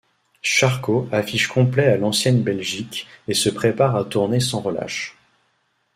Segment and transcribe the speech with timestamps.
[0.41, 5.15] Sharko affiche complet à l’Ancienne Belgique, et se prépare à tourner sans relâche.